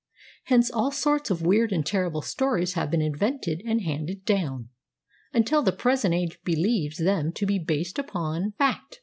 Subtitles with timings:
[0.45, 4.69] Hence all sorts of weird and terrible stories have been invented and handed down,
[5.31, 8.99] until the present age believes them to be based upon fact."